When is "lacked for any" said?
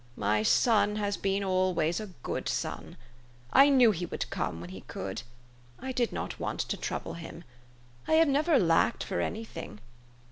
8.57-9.43